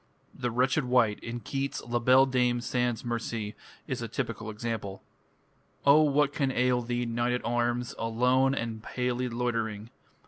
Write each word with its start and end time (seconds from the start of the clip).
The 0.33 0.49
"wretched 0.49 0.85
wight" 0.85 1.19
in 1.19 1.41
Keats' 1.41 1.79
"La 1.87 1.99
Belle 1.99 2.25
Dame 2.25 2.59
Sans 2.59 3.05
Merci" 3.05 3.53
is 3.85 4.01
a 4.01 4.07
typical 4.07 4.49
example. 4.49 5.03
O 5.85 6.01
what 6.01 6.33
can 6.33 6.49
ail 6.51 6.81
thee, 6.81 7.05
knight 7.05 7.33
at 7.33 7.45
arms, 7.45 7.93
Alone 7.99 8.55
and 8.55 8.81
palely 8.81 9.29
loitering? 9.29 9.91